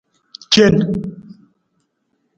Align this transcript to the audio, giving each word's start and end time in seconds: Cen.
Cen. 0.53 0.75